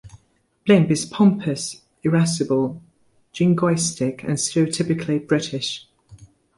[0.65, 2.81] Blimp is pompous, irascible,
[3.35, 5.87] jingoistic, and stereotypically British.